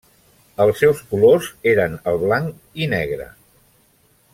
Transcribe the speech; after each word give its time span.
Els 0.65 0.79
seus 0.83 1.01
colors 1.11 1.49
eren 1.75 1.99
el 2.13 2.19
blanc 2.25 2.83
i 2.87 2.91
negre. 2.99 3.33